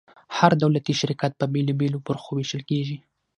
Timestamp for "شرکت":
1.01-1.31